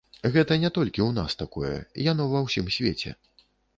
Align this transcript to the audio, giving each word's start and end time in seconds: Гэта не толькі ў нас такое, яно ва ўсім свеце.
Гэта 0.35 0.55
не 0.61 0.69
толькі 0.77 1.01
ў 1.03 1.11
нас 1.19 1.37
такое, 1.41 1.73
яно 2.11 2.25
ва 2.33 2.45
ўсім 2.47 2.65
свеце. 2.77 3.15